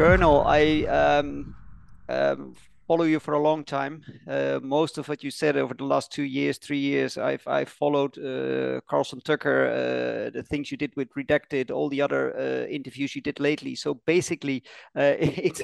[0.00, 1.54] Colonel, I um,
[2.08, 2.54] um,
[2.88, 4.02] follow you for a long time.
[4.26, 7.68] Uh, most of what you said over the last two years, three years, I've I've
[7.68, 12.66] followed uh, Carlson Tucker, uh, the things you did with Redacted, all the other uh,
[12.68, 13.74] interviews you did lately.
[13.74, 14.62] So basically,
[14.96, 15.60] uh, it's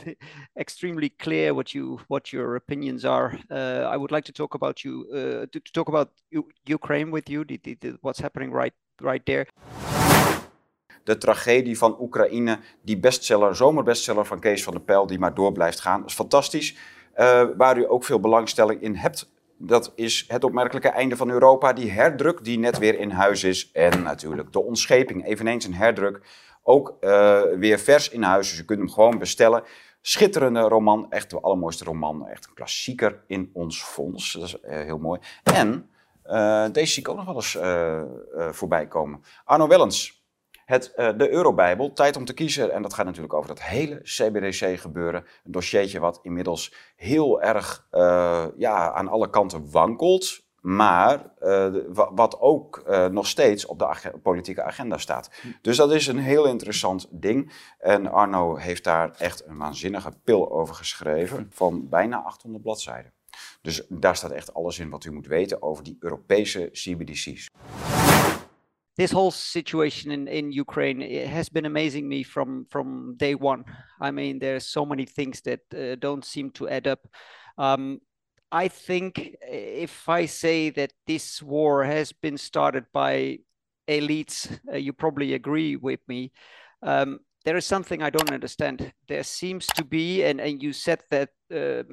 [0.58, 3.38] extremely clear what you what your opinions are.
[3.50, 5.06] Uh, I would like to talk about you
[5.50, 6.12] to, to, talk about
[6.66, 9.46] Ukraine with you, the, the, the, what's happening right right there.
[11.06, 15.52] De tragedie van Oekraïne, die bestseller, zomerbestseller van Kees van der Pijl, die maar door
[15.52, 16.00] blijft gaan.
[16.00, 16.76] Dat is fantastisch.
[17.16, 19.30] Uh, waar u ook veel belangstelling in hebt.
[19.58, 23.70] Dat is het opmerkelijke einde van Europa, die herdruk die net weer in huis is.
[23.72, 26.20] En natuurlijk de ontscheping, eveneens een herdruk.
[26.62, 29.62] Ook uh, weer vers in huis, dus u kunt hem gewoon bestellen.
[30.00, 32.26] Schitterende roman, echt de allermooiste roman.
[32.26, 34.32] Echt een klassieker in ons fonds.
[34.32, 35.20] Dat is uh, heel mooi.
[35.42, 35.90] En
[36.72, 37.58] deze zie ik ook nog wel eens
[38.56, 39.22] voorbij komen.
[39.44, 40.25] Arno Wellens,
[40.66, 42.72] het, uh, de Eurobijbel, tijd om te kiezen.
[42.72, 45.24] En dat gaat natuurlijk over dat hele CBDC gebeuren.
[45.44, 50.44] Een dossiertje wat inmiddels heel erg uh, ja, aan alle kanten wankelt.
[50.60, 51.74] Maar uh,
[52.14, 55.30] wat ook nog steeds op de politieke agenda staat.
[55.62, 57.52] Dus dat is een heel interessant ding.
[57.78, 61.50] En Arno heeft daar echt een waanzinnige pil over geschreven.
[61.52, 63.12] Van bijna 800 bladzijden.
[63.62, 67.48] Dus daar staat echt alles in wat u moet weten over die Europese CBDC's.
[68.96, 73.64] This whole situation in, in Ukraine has been amazing me from from day one.
[74.00, 77.00] I mean, there's so many things that uh, don't seem to add up.
[77.58, 78.00] Um,
[78.50, 83.38] I think if I say that this war has been started by
[83.88, 86.32] elites, uh, you probably agree with me.
[86.82, 88.92] Um, there is something I don't understand.
[89.08, 91.84] There seems to be, and, and you said that uh,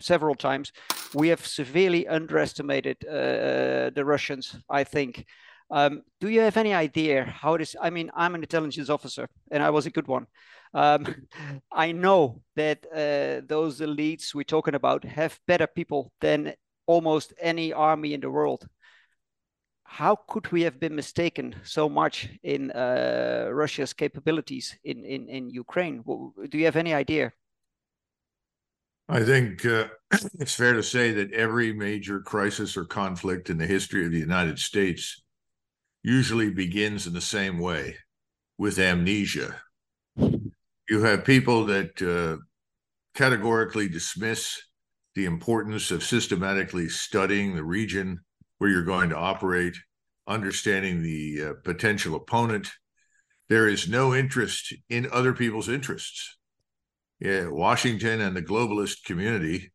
[0.00, 0.72] several times,
[1.14, 5.24] we have severely underestimated uh, uh the Russians, I think.
[5.70, 7.76] Um, do you have any idea how this?
[7.80, 10.26] I mean, I'm an intelligence officer, and I was a good one.
[10.74, 11.06] Um,
[11.72, 16.54] I know that uh, those elites we're talking about have better people than
[16.86, 18.66] almost any army in the world.
[19.84, 25.50] How could we have been mistaken so much in uh, Russia's capabilities in, in, in
[25.50, 26.02] Ukraine?
[26.48, 27.32] Do you have any idea?
[29.08, 29.88] I think uh,
[30.38, 34.18] it's fair to say that every major crisis or conflict in the history of the
[34.18, 35.22] United States
[36.02, 37.96] usually begins in the same way
[38.58, 39.60] with amnesia.
[40.16, 42.42] You have people that uh,
[43.14, 44.60] categorically dismiss
[45.14, 48.20] the importance of systematically studying the region
[48.58, 49.76] where you're going to operate,
[50.26, 52.70] understanding the uh, potential opponent.
[53.48, 56.38] There is no interest in other people's interests.
[57.18, 59.72] Yeah, Washington and the globalist community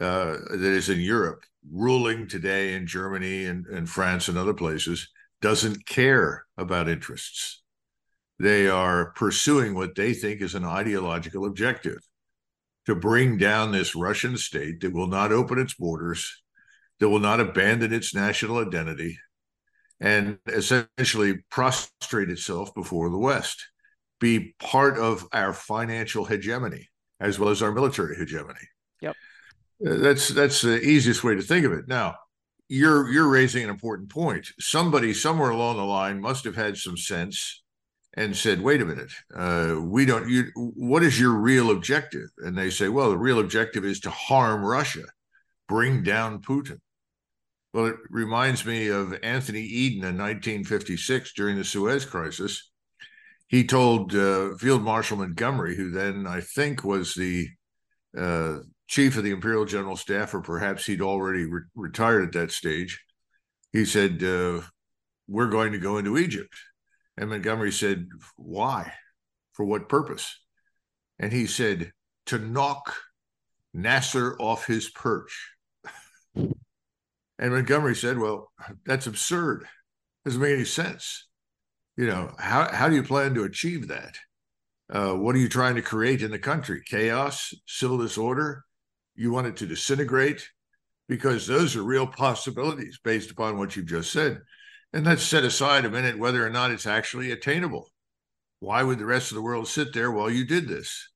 [0.00, 5.08] uh, that is in Europe, ruling today in Germany and, and France and other places,
[5.40, 7.62] doesn't care about interests.
[8.38, 11.98] They are pursuing what they think is an ideological objective
[12.86, 16.42] to bring down this Russian state that will not open its borders,
[17.00, 19.18] that will not abandon its national identity,
[20.00, 23.66] and essentially prostrate itself before the West,
[24.20, 26.88] be part of our financial hegemony
[27.20, 28.60] as well as our military hegemony.
[29.00, 29.16] Yep.
[29.86, 31.88] Uh, that's that's the easiest way to think of it.
[31.88, 32.16] Now,
[32.68, 34.46] you're you're raising an important point.
[34.58, 37.62] Somebody somewhere along the line must have had some sense
[38.14, 40.28] and said, "Wait a minute, uh, we don't.
[40.28, 44.10] You, what is your real objective?" And they say, "Well, the real objective is to
[44.10, 45.04] harm Russia,
[45.68, 46.78] bring down Putin."
[47.72, 52.70] Well, it reminds me of Anthony Eden in 1956 during the Suez Crisis.
[53.48, 57.48] He told uh, Field Marshal Montgomery, who then I think was the
[58.16, 62.52] uh, chief of the Imperial General Staff, or perhaps he'd already re- retired at that
[62.52, 63.02] stage,
[63.72, 64.62] he said, uh,
[65.28, 66.54] We're going to go into Egypt.
[67.16, 68.92] And Montgomery said, Why?
[69.52, 70.38] For what purpose?
[71.18, 71.92] And he said,
[72.26, 72.94] To knock
[73.72, 75.50] Nasser off his perch.
[76.34, 76.54] and
[77.38, 78.50] Montgomery said, Well,
[78.84, 79.66] that's absurd.
[80.24, 81.26] Doesn't make any sense.
[81.96, 84.18] You know, how, how do you plan to achieve that?
[84.88, 86.82] Uh, what are you trying to create in the country?
[86.84, 88.65] Chaos, civil disorder,
[89.16, 90.48] you want it to disintegrate
[91.08, 94.40] because those are real possibilities based upon what you've just said.
[94.92, 97.90] And let's set aside a minute whether or not it's actually attainable.
[98.60, 101.10] Why would the rest of the world sit there while you did this?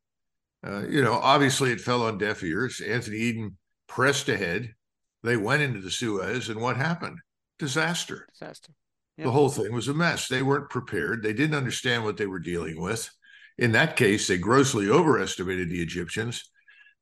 [0.66, 2.80] Uh, you know, obviously it fell on deaf ears.
[2.80, 3.56] Anthony Eden
[3.88, 4.74] pressed ahead.
[5.22, 7.18] They went into the Suez, and what happened?
[7.58, 8.26] Disaster.
[8.32, 8.72] Disaster.
[9.16, 9.24] Yep.
[9.26, 10.28] The whole thing was a mess.
[10.28, 11.22] They weren't prepared.
[11.22, 13.10] They didn't understand what they were dealing with.
[13.58, 16.50] In that case, they grossly overestimated the Egyptians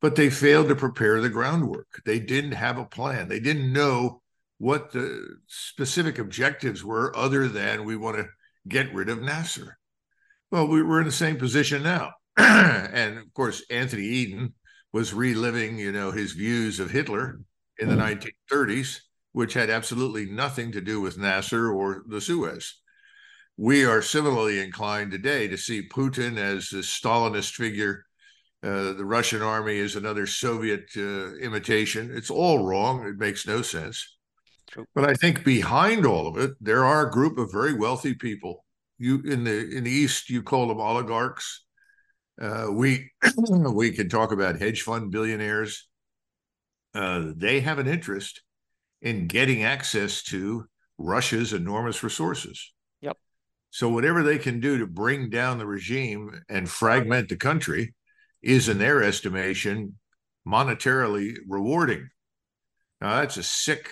[0.00, 2.02] but they failed to prepare the groundwork.
[2.04, 3.28] They didn't have a plan.
[3.28, 4.22] They didn't know
[4.58, 8.28] what the specific objectives were other than we want to
[8.68, 9.78] get rid of Nasser.
[10.50, 12.12] Well, we, are in the same position now.
[12.36, 14.54] and of course, Anthony Eden
[14.92, 17.40] was reliving, you know, his views of Hitler
[17.78, 18.18] in the hmm.
[18.52, 19.00] 1930s,
[19.32, 22.74] which had absolutely nothing to do with Nasser or the Suez.
[23.56, 28.04] We are similarly inclined today to see Putin as a Stalinist figure.
[28.62, 32.10] Uh, the Russian army is another Soviet uh, imitation.
[32.12, 33.06] It's all wrong.
[33.06, 34.16] It makes no sense.
[34.68, 34.84] True.
[34.94, 38.64] But I think behind all of it, there are a group of very wealthy people.
[38.98, 41.64] You in the in the East, you call them oligarchs.
[42.40, 43.10] Uh, we
[43.72, 45.88] we can talk about hedge fund billionaires.
[46.94, 48.42] Uh, they have an interest
[49.00, 50.66] in getting access to
[50.98, 52.72] Russia's enormous resources.
[53.02, 53.16] Yep.
[53.70, 57.94] So whatever they can do to bring down the regime and fragment the country
[58.42, 59.98] is, in their estimation,
[60.46, 62.08] monetarily rewarding.
[63.00, 63.90] Now that's a sick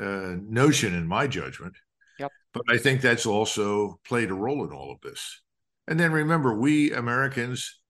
[0.00, 1.74] uh, notion in my judgment.
[2.18, 2.30] Yep.
[2.54, 5.40] But I think that's also played a role in all of this.
[5.86, 7.80] And then remember, we Americans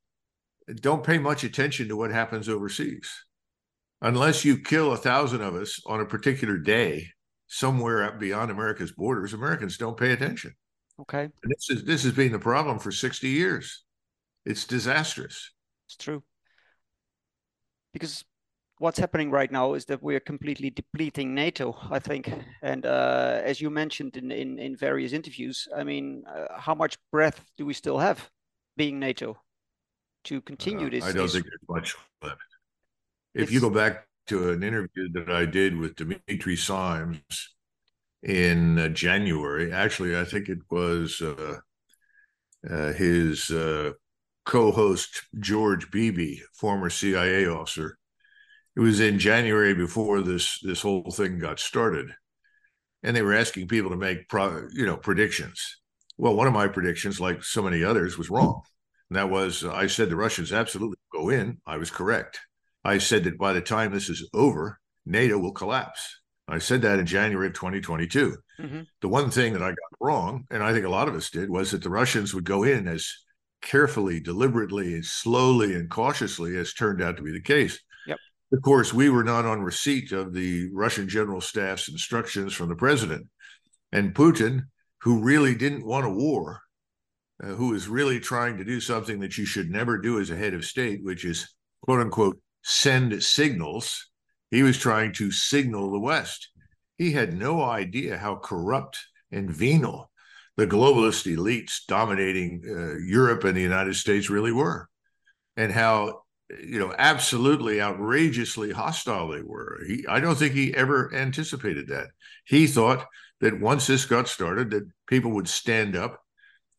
[0.81, 3.11] don't pay much attention to what happens overseas.
[4.01, 7.09] Unless you kill a thousand of us on a particular day
[7.47, 10.55] somewhere up beyond America's borders, Americans don't pay attention.
[11.01, 11.23] Okay.
[11.23, 13.85] And this is this has been the problem for 60 years.
[14.45, 15.53] It's disastrous.
[15.93, 16.23] It's true.
[17.93, 18.25] Because
[18.79, 22.33] what's happening right now is that we're completely depleting NATO, I think.
[22.63, 26.97] And uh, as you mentioned in, in, in, various interviews, I mean, uh, how much
[27.11, 28.31] breath do we still have
[28.77, 29.37] being NATO
[30.25, 31.05] to continue uh, this?
[31.05, 31.35] I don't this...
[31.35, 32.41] think there's much left.
[33.35, 33.53] If it's...
[33.53, 37.21] you go back to an interview that I did with Dimitri Simes
[38.23, 41.59] in uh, January, actually, I think it was uh,
[42.71, 43.51] uh, his
[44.45, 47.99] co-host George Beebe, former CIA officer,
[48.75, 52.11] it was in January before this this whole thing got started,
[53.03, 55.79] and they were asking people to make pro, you know predictions.
[56.17, 58.63] Well, one of my predictions, like so many others, was wrong.
[59.11, 61.59] And that was I said the Russians absolutely go in.
[61.67, 62.41] I was correct.
[62.85, 66.21] I said that by the time this is over, NATO will collapse.
[66.49, 68.37] I said that in January of 2022.
[68.61, 68.81] Mm-hmm.
[69.01, 71.51] The one thing that I got wrong, and I think a lot of us did,
[71.51, 73.13] was that the Russians would go in as
[73.63, 77.81] carefully, deliberately, slowly, and cautiously as turned out to be the case.
[78.53, 82.77] Of course, we were not on receipt of the Russian General Staff's instructions from the
[82.77, 83.27] president.
[83.93, 84.65] And Putin,
[85.01, 86.61] who really didn't want a war,
[87.43, 90.37] uh, who is really trying to do something that you should never do as a
[90.37, 94.11] head of state, which is quote unquote send signals,
[94.51, 96.51] he was trying to signal the West.
[96.99, 98.99] He had no idea how corrupt
[99.33, 100.11] and venal
[100.57, 104.89] the globalist elites dominating uh, Europe and the United States really were,
[105.57, 106.23] and how
[106.61, 109.81] you know, absolutely outrageously hostile they were.
[109.87, 112.09] He, I don't think he ever anticipated that.
[112.45, 113.07] He thought
[113.41, 116.21] that once this got started, that people would stand up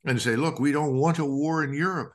[0.06, 2.14] and say, "Look, we don't want a war in Europe."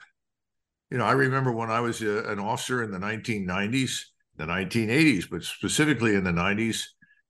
[0.90, 4.05] You know, I remember when I was a, an officer in the 1990s,
[4.37, 6.84] the 1980s, but specifically in the 90s,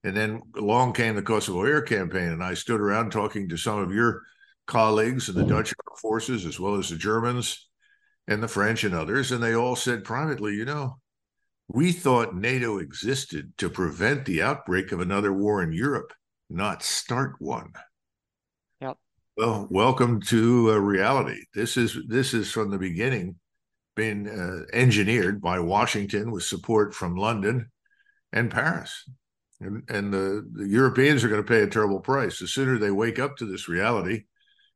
[0.04, 3.78] and then along came the Kosovo Air Campaign, and I stood around talking to some
[3.78, 4.22] of your
[4.66, 7.68] colleagues in the Dutch armed forces as well as the Germans
[8.26, 10.98] and the French and others, and they all said privately, you know,
[11.68, 16.12] we thought NATO existed to prevent the outbreak of another war in Europe,
[16.48, 17.72] not start one.
[18.80, 18.96] Yep.
[19.36, 21.42] Well, welcome to uh, reality.
[21.54, 23.36] This is this is from the beginning
[23.96, 27.70] been uh, engineered by Washington with support from London
[28.32, 29.04] and Paris.
[29.60, 32.38] And, and the, the Europeans are going to pay a terrible price.
[32.38, 34.24] The sooner they wake up to this reality,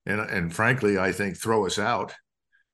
[0.07, 2.13] and, and frankly, I think throw us out,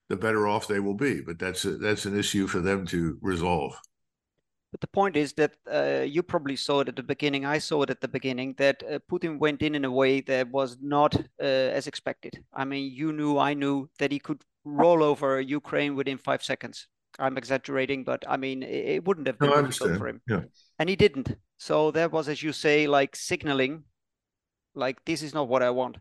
[0.09, 1.21] the better off they will be.
[1.21, 3.79] But that's a, that's an issue for them to resolve.
[4.71, 7.47] But the point is that uh, you probably saw it at the beginning.
[7.47, 10.51] I saw it at the beginning that uh, Putin went in in a way that
[10.51, 12.43] was not uh, as expected.
[12.55, 16.87] I mean, you knew, I knew that he could roll over Ukraine within five seconds.
[17.19, 20.21] I'm exaggerating, but I mean, it, it wouldn't have been no, for him.
[20.29, 20.43] Yeah.
[20.79, 21.35] And he didn't.
[21.59, 23.85] So that was, as you say, like signaling,
[24.75, 25.99] like this is not what I want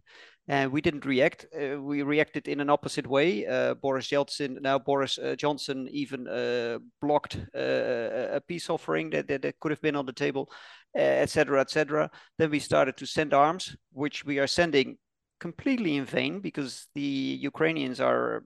[0.48, 1.46] and we didn't react.
[1.54, 3.46] Uh, we reacted in an opposite way.
[3.46, 9.28] Uh, Boris Yeltsin, now Boris uh, Johnson, even uh, blocked uh, a peace offering that,
[9.28, 10.50] that, that, could have been on the table,
[10.96, 12.04] etc., uh, etc.
[12.06, 14.98] Et then we started to send arms, which we are sending
[15.40, 18.44] completely in vain because the Ukrainians are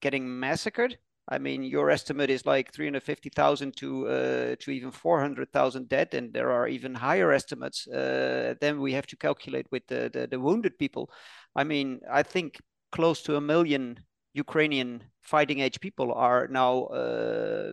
[0.00, 0.98] getting massacred
[1.28, 6.50] I mean, your estimate is like 350,000 to uh, to even 400,000 dead, and there
[6.50, 7.86] are even higher estimates.
[7.86, 11.10] Uh, then we have to calculate with the, the, the wounded people.
[11.54, 12.60] I mean, I think
[12.90, 14.00] close to a million
[14.34, 17.72] Ukrainian fighting age people are now uh,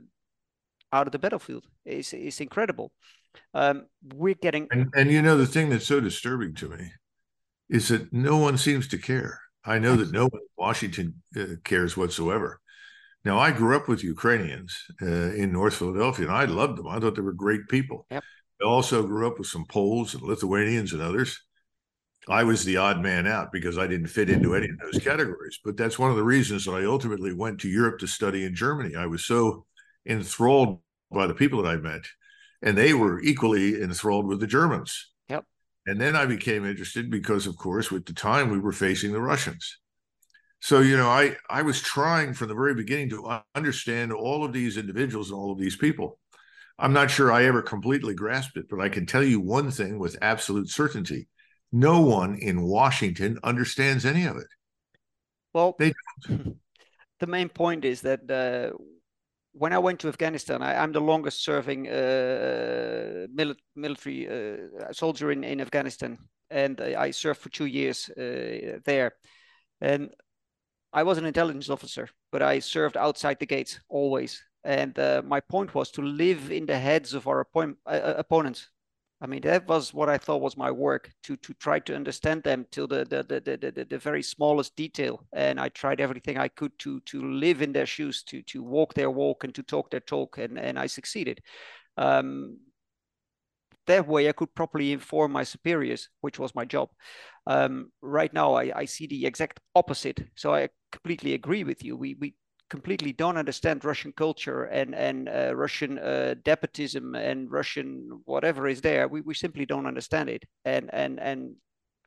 [0.93, 1.65] out of the battlefield.
[1.85, 2.91] It's, it's incredible.
[3.53, 6.91] Um, we're getting and, and you know the thing that's so disturbing to me
[7.69, 9.39] is that no one seems to care.
[9.65, 12.59] I know that no one in Washington uh, cares whatsoever
[13.25, 16.87] Now, I grew up with Ukrainians uh, in North Philadelphia, and I loved them.
[16.87, 18.05] I thought they were great people.
[18.11, 18.23] Yep.
[18.61, 21.39] I also grew up with some Poles and Lithuanians and others.
[22.27, 25.59] I was the odd man out because I didn't fit into any of those categories.
[25.63, 28.55] But that's one of the reasons that I ultimately went to Europe to study in
[28.55, 28.95] Germany.
[28.95, 29.65] I was so
[30.05, 30.79] enthralled
[31.11, 32.01] by the people that I met,
[32.61, 35.09] and they were equally enthralled with the Germans.
[35.27, 35.45] Yep.
[35.87, 39.21] And then I became interested because, of course, with the time we were facing the
[39.21, 39.77] Russians.
[40.61, 44.51] So, you know, I, I was trying from the very beginning to understand all of
[44.51, 46.19] these individuals and all of these people.
[46.77, 49.99] I'm not sure I ever completely grasped it, but I can tell you one thing
[49.99, 51.27] with absolute certainty.
[51.71, 54.47] No one in Washington understands any of it.
[55.53, 55.93] Well, They
[57.19, 58.77] the main point is that uh,
[59.51, 65.31] when I went to Afghanistan, I, am the longest serving uh, mili- military uh, soldier
[65.31, 66.17] in, in Afghanistan,
[66.49, 69.13] and I, I served for two years uh, there.
[69.81, 70.09] And
[70.91, 74.43] I was an intelligence officer, but I served outside the gates always.
[74.63, 78.69] And uh, my point was to live in the heads of our oppo- uh, opponents.
[79.21, 82.43] I mean, that was what I thought was my work to to try to understand
[82.43, 85.25] them till the the, the the the the very smallest detail.
[85.33, 88.93] And I tried everything I could to to live in their shoes, to to walk
[88.93, 90.37] their walk, and to talk their talk.
[90.37, 91.41] And and I succeeded.
[91.97, 92.59] Um,
[93.89, 96.89] that way, I could properly inform my superiors, which was my job.
[97.45, 100.19] Um, right now, I, I see the exact opposite.
[100.35, 101.97] So I completely agree with you.
[101.97, 102.35] We we
[102.69, 108.81] completely don't understand Russian culture and and uh, Russian uh, despotism and Russian whatever is
[108.81, 109.07] there.
[109.07, 111.55] We we simply don't understand it, and and and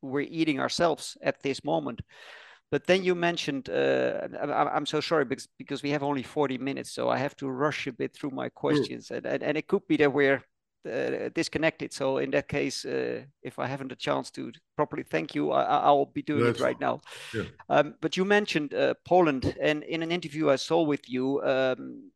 [0.03, 2.01] we're eating ourselves at this moment.
[2.71, 6.91] But then you mentioned, uh, I'm so sorry because, because we have only 40 minutes,
[6.91, 9.87] so I have to rush a bit through my questions, and, and, and it could
[9.87, 10.43] be that we're
[10.87, 11.93] uh, disconnected.
[11.93, 15.91] So in that case, uh, if I haven't a chance to properly thank you, I,
[15.91, 17.01] will be doing That's it right now.
[17.35, 17.45] Yeah.
[17.69, 22.11] Um, but you mentioned uh, Poland, and in an interview I saw with you, um,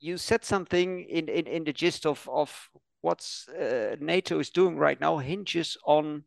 [0.00, 2.70] you said something in, in, in the gist of of
[3.02, 6.24] what's uh, NATO is doing right now hinges on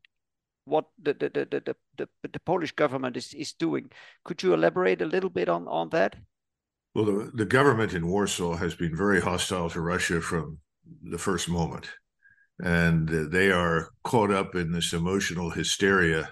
[0.66, 3.92] what the the, the, the, the, the Polish government is, is doing.
[4.24, 6.16] Could you elaborate a little bit on, on that?
[6.94, 10.60] Well, the, the government in Warsaw has been very hostile to Russia from
[11.04, 11.90] the first moment.
[12.60, 16.32] And they are caught up in this emotional hysteria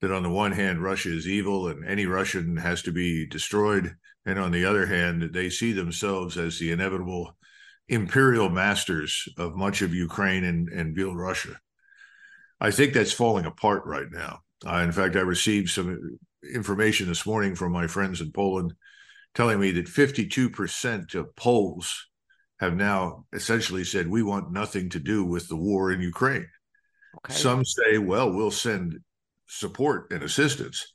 [0.00, 3.94] that, on the one hand, Russia is evil and any Russian has to be destroyed.
[4.24, 7.36] And on the other hand, they see themselves as the inevitable
[7.88, 11.56] imperial masters of much of Ukraine and, and Belarusia.
[12.60, 14.40] I think that's falling apart right now.
[14.66, 18.74] Uh, in fact, I received some information this morning from my friends in Poland
[19.34, 22.07] telling me that 52% of Poles
[22.60, 26.46] have now essentially said we want nothing to do with the war in Ukraine.
[27.18, 27.34] Okay.
[27.34, 28.98] Some say, well, we'll send
[29.46, 30.94] support and assistance.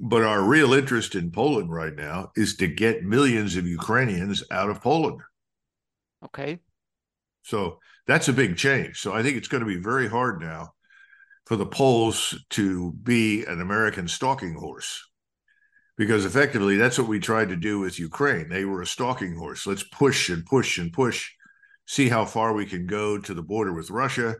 [0.00, 4.70] But our real interest in Poland right now is to get millions of Ukrainians out
[4.70, 5.20] of Poland.
[6.24, 6.58] Okay.
[7.42, 8.98] So that's a big change.
[8.98, 10.72] So I think it's going to be very hard now
[11.46, 15.04] for the Poles to be an American stalking horse
[16.02, 18.48] because effectively that's what we tried to do with Ukraine.
[18.48, 19.68] They were a stalking horse.
[19.68, 21.30] Let's push and push and push,
[21.86, 24.34] see how far we can go to the border with Russia.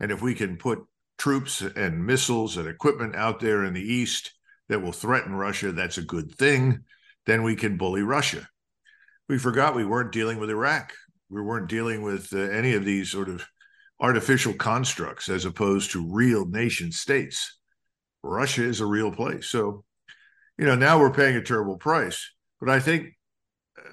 [0.00, 0.78] And if we can put
[1.18, 4.32] troops and missiles and equipment out there in the east
[4.70, 6.78] that will threaten Russia, that's a good thing.
[7.26, 8.48] Then we can bully Russia.
[9.28, 10.94] We forgot we weren't dealing with Iraq.
[11.28, 13.44] We weren't dealing with uh, any of these sort of
[14.00, 17.58] artificial constructs as opposed to real nation states.
[18.22, 19.50] Russia is a real place.
[19.50, 19.84] So
[20.58, 22.30] you know, now we're paying a terrible price.
[22.60, 23.08] But I think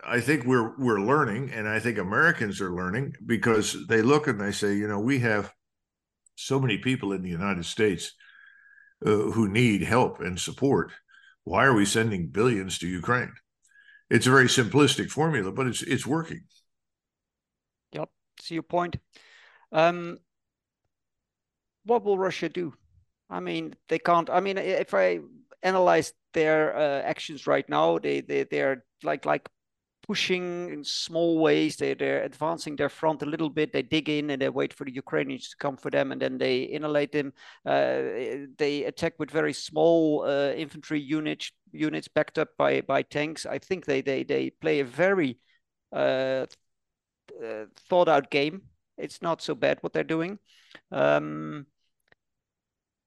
[0.05, 4.39] I think we're we're learning, and I think Americans are learning because they look and
[4.39, 5.53] they say, you know, we have
[6.35, 8.13] so many people in the United States
[9.05, 10.91] uh, who need help and support.
[11.43, 13.33] Why are we sending billions to Ukraine?
[14.09, 16.41] It's a very simplistic formula, but it's it's working.
[17.91, 18.09] Yep,
[18.41, 18.97] see your point.
[19.71, 20.17] Um,
[21.85, 22.73] what will Russia do?
[23.29, 24.29] I mean, they can't.
[24.29, 25.19] I mean, if I
[25.63, 27.99] analyze their uh, actions right now.
[27.99, 29.49] They they they're like like
[30.09, 31.77] pushing in small ways.
[31.77, 33.71] They they're advancing their front a little bit.
[33.71, 36.37] They dig in and they wait for the Ukrainians to come for them, and then
[36.37, 37.33] they annihilate them.
[37.65, 43.45] Uh, they attack with very small uh, infantry units units backed up by by tanks.
[43.45, 45.37] I think they they they play a very
[45.93, 46.45] uh,
[47.43, 48.63] uh, thought out game.
[48.97, 50.39] It's not so bad what they're doing.
[50.91, 51.65] Um,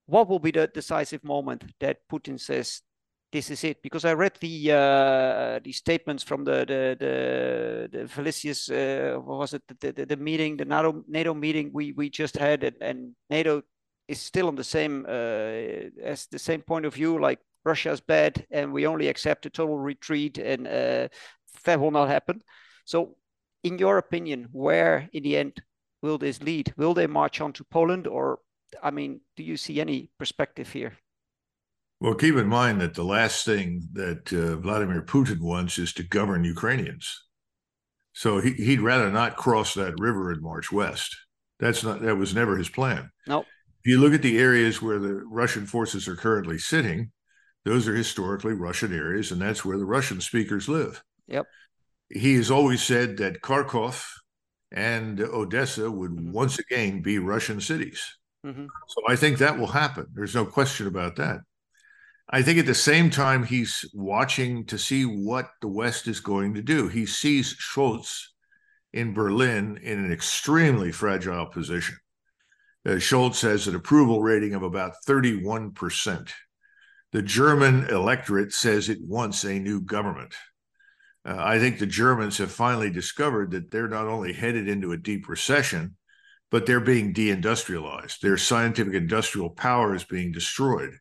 [0.06, 2.82] what will be the decisive moment that Putin says
[3.30, 3.82] this is it?
[3.82, 9.38] Because I read the uh, the statements from the the the, the Vilnius uh, what
[9.38, 12.76] was it the, the, the meeting the NATO NATO meeting we we just had and,
[12.80, 13.62] and NATO
[14.08, 18.44] is still on the same uh, as the same point of view like Russia's bad
[18.50, 21.08] and we only accept a total retreat and uh,
[21.64, 22.42] that will not happen.
[22.84, 23.16] So,
[23.62, 25.62] in your opinion, where in the end
[26.02, 26.74] will this lead?
[26.76, 28.40] Will they march on to Poland or,
[28.82, 30.92] I mean, do you see any perspective here?
[32.00, 36.02] Well, keep in mind that the last thing that uh, Vladimir Putin wants is to
[36.02, 37.24] govern Ukrainians.
[38.12, 41.16] So he, he'd rather not cross that river and march west.
[41.60, 43.10] That's not that was never his plan.
[43.26, 43.36] No.
[43.36, 43.46] Nope.
[43.84, 47.10] If you look at the areas where the Russian forces are currently sitting,
[47.64, 51.02] those are historically Russian areas, and that's where the Russian speakers live.
[51.26, 51.46] Yep.
[52.08, 54.04] He has always said that Kharkov
[54.70, 56.32] and Odessa would mm-hmm.
[56.32, 58.18] once again be Russian cities.
[58.44, 58.66] Mm-hmm.
[58.88, 60.06] So I think that will happen.
[60.14, 61.40] There's no question about that.
[62.28, 66.54] I think at the same time, he's watching to see what the West is going
[66.54, 66.88] to do.
[66.88, 68.22] He sees Scholz
[68.92, 71.96] in Berlin in an extremely fragile position.
[72.86, 76.30] Uh, Scholz has an approval rating of about 31%.
[77.12, 80.34] The German electorate says it wants a new government.
[81.24, 84.96] Uh, I think the Germans have finally discovered that they're not only headed into a
[84.96, 85.96] deep recession,
[86.52, 88.20] but they're being deindustrialized.
[88.20, 90.92] Their scientific industrial power is being destroyed.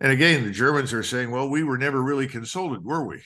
[0.00, 3.22] And again, the Germans are saying, well, we were never really consulted, were we?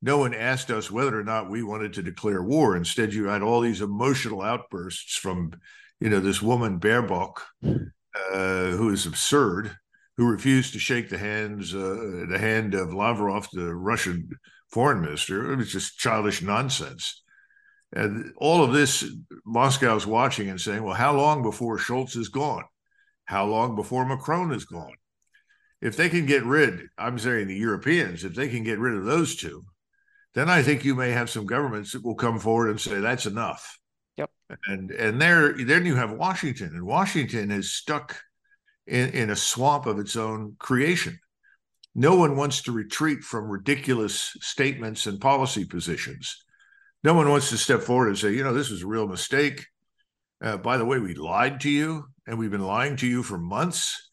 [0.00, 2.76] No one asked us whether or not we wanted to declare war.
[2.76, 5.52] Instead, you had all these emotional outbursts from,
[6.00, 9.76] you know, this woman Baerbock, uh, who is absurd,
[10.16, 14.30] who refused to shake the hands, uh, the hand of Lavrov, the Russian
[14.70, 15.52] foreign minister.
[15.52, 17.22] It was just childish nonsense.
[17.96, 19.04] And all of this,
[19.44, 22.64] Moscow's watching and saying, well, how long before Scholz is gone?
[23.24, 24.94] How long before Macron is gone?
[25.80, 29.04] if they can get rid, I'm saying the Europeans, if they can get rid of
[29.04, 29.62] those two,
[30.34, 33.26] then I think you may have some governments that will come forward and say that's
[33.26, 33.78] enough.
[34.16, 34.30] Yep.
[34.66, 38.18] And and there then you have Washington, and Washington is stuck
[38.86, 41.18] in, in a swamp of its own creation.
[41.94, 46.44] No one wants to retreat from ridiculous statements and policy positions.
[47.04, 49.66] No one wants to step forward and say, you know, this was a real mistake.
[50.42, 53.38] Uh, by the way, we lied to you, and we've been lying to you for
[53.38, 54.06] months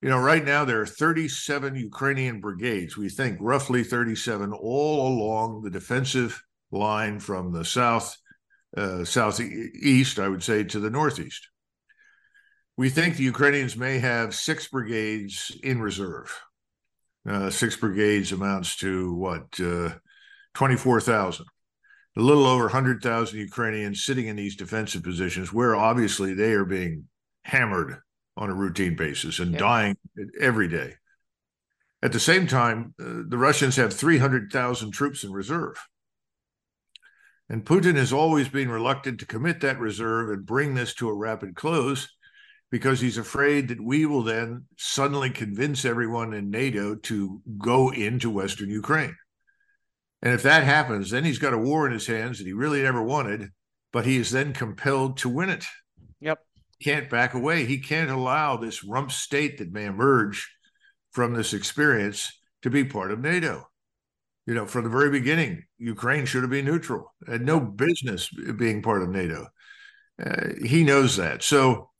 [0.00, 5.62] you know, right now there are 37 Ukrainian brigades, we think roughly 37, all along
[5.62, 8.16] the defensive line from the south,
[8.76, 11.48] uh, southeast, I would say, to the northeast.
[12.76, 16.40] We think the Ukrainians may have six brigades in reserve.
[17.28, 19.94] Uh, six brigades amounts to what, uh,
[20.54, 21.44] 24,000.
[22.18, 27.04] A little over 100,000 Ukrainians sitting in these defensive positions where obviously they are being
[27.44, 28.00] hammered
[28.36, 29.58] on a routine basis and yeah.
[29.58, 29.96] dying
[30.40, 30.94] every day.
[32.02, 35.76] At the same time, uh, the Russians have 300,000 troops in reserve.
[37.48, 41.14] And Putin has always been reluctant to commit that reserve and bring this to a
[41.14, 42.08] rapid close
[42.70, 48.28] because he's afraid that we will then suddenly convince everyone in NATO to go into
[48.28, 49.16] Western Ukraine.
[50.22, 52.82] And if that happens, then he's got a war in his hands that he really
[52.82, 53.50] never wanted,
[53.92, 55.64] but he is then compelled to win it.
[56.20, 56.40] Yep
[56.82, 57.64] can't back away.
[57.64, 60.48] He can't allow this rump state that may emerge
[61.12, 63.68] from this experience to be part of NATO.
[64.46, 68.82] You know, from the very beginning, Ukraine should have been neutral, had no business being
[68.82, 69.46] part of NATO.
[70.24, 71.42] Uh, he knows that.
[71.42, 71.90] So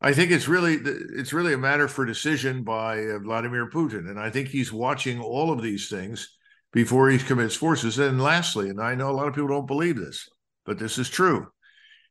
[0.00, 4.18] I think it's really it's really a matter for decision by uh, Vladimir Putin, and
[4.18, 6.36] I think he's watching all of these things
[6.72, 7.98] before he commits forces.
[7.98, 10.28] And lastly, and I know a lot of people don't believe this,
[10.64, 11.48] but this is true.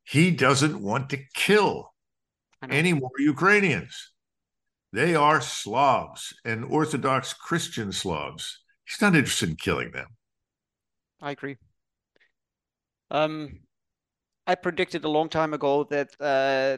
[0.04, 1.94] He doesn't want to kill
[2.70, 4.12] any more Ukrainians.
[4.94, 8.60] They are Slavs and Orthodox Christian Slavs.
[8.86, 10.08] He's not interested in killing them.
[11.22, 11.58] I agree.
[13.12, 13.60] Um,
[14.46, 16.78] I predicted a long time ago that uh,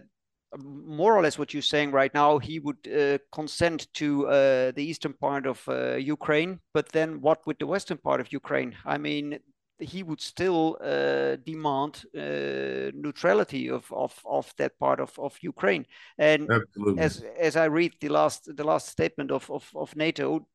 [0.57, 4.83] more or less what you're saying right now, he would uh, consent to uh, the
[4.83, 8.75] eastern part of uh, Ukraine, but then what with the western part of Ukraine?
[8.85, 9.39] I mean,
[9.79, 15.85] he would still uh, demand uh, neutrality of, of, of that part of, of Ukraine.
[16.17, 17.01] And Absolutely.
[17.01, 20.47] as as I read the last the last statement of, of, of NATO,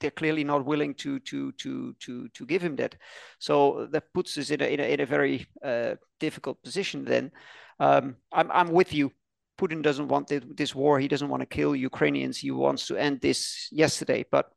[0.00, 2.96] they're clearly not willing to to to to to give him that.
[3.38, 7.04] So that puts us in a in a, in a very uh, difficult position.
[7.04, 7.32] Then
[7.80, 9.12] um, I'm I'm with you.
[9.60, 10.98] Putin doesn't want this war.
[10.98, 12.38] He doesn't want to kill Ukrainians.
[12.38, 14.50] He wants to end this yesterday, but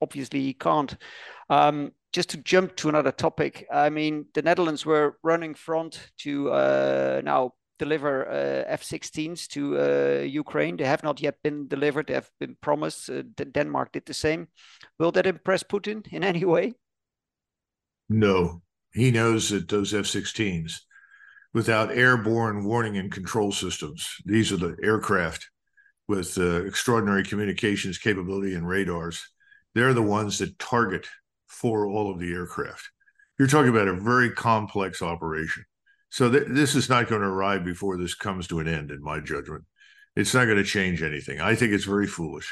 [0.00, 0.96] obviously he can't.
[1.50, 6.50] Um, just to jump to another topic, I mean, the Netherlands were running front to
[6.50, 10.78] uh, now deliver uh, F-16s to uh, Ukraine.
[10.78, 12.06] They have not yet been delivered.
[12.06, 13.10] They have been promised.
[13.10, 14.48] Uh, Denmark did the same.
[14.98, 16.74] Will that impress Putin in any way?
[18.08, 18.62] No,
[18.94, 20.80] he knows that those F-16s,
[21.56, 25.48] without airborne warning and control systems, these are the aircraft
[26.06, 29.26] with uh, extraordinary communications capability and radars
[29.74, 31.06] they're the ones that target
[31.46, 32.90] for all of the aircraft.
[33.38, 35.64] You're talking about a very complex operation.
[36.10, 39.02] So th- this is not going to arrive before this comes to an end, in
[39.02, 39.64] my judgment.
[40.14, 41.40] It's not going to change anything.
[41.42, 42.50] I think it's very foolish.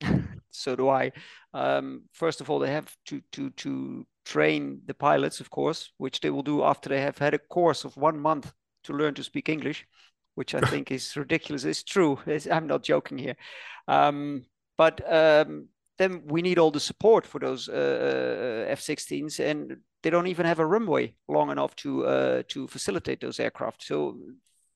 [0.50, 1.12] so do I.
[1.54, 6.20] Um, first of all, they have to to to train the pilots, of course, which
[6.20, 8.52] they will do after they have had a course of one month
[8.84, 9.86] to learn to speak English,
[10.34, 11.64] which I think is ridiculous.
[11.64, 12.18] It's true.
[12.26, 13.36] It's, I'm not joking here.
[13.88, 14.44] Um,
[14.76, 20.10] but um, then we need all the support for those uh, uh F-16s, and they
[20.10, 23.82] don't even have a runway long enough to uh, to facilitate those aircraft.
[23.82, 24.18] So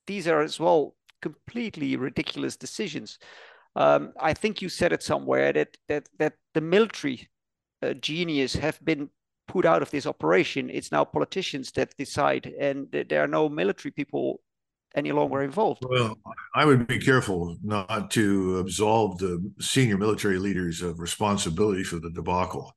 [0.07, 3.19] these are as well completely ridiculous decisions.
[3.75, 7.29] Um, I think you said it somewhere that that that the military
[7.83, 9.09] uh, genius have been
[9.51, 10.69] put out of this operation.
[10.69, 14.39] It's now politicians that decide, and there are no military people
[14.95, 15.83] any longer involved.
[15.87, 16.17] Well,
[16.55, 22.11] I would be careful not to absolve the senior military leaders of responsibility for the
[22.11, 22.75] debacle.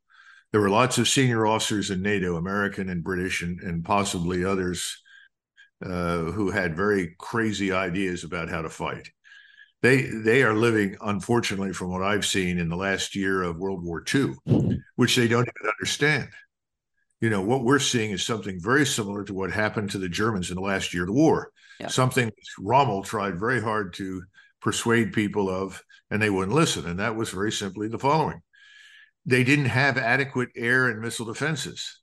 [0.51, 5.01] There were lots of senior officers in NATO, American and British, and, and possibly others,
[5.85, 9.11] uh, who had very crazy ideas about how to fight.
[9.83, 13.85] They they are living, unfortunately, from what I've seen in the last year of World
[13.85, 14.35] War II,
[14.97, 16.29] which they don't even understand
[17.25, 20.51] you know, what we're seeing is something very similar to what happened to the Germans
[20.51, 21.51] in the last year of the war.
[21.81, 21.87] Yeah.
[21.87, 24.25] Something Rommel tried very hard to
[24.61, 26.85] persuade people of, and they wouldn't listen.
[26.85, 28.43] And that was very simply the following
[29.25, 31.99] they didn't have adequate air and missile defenses.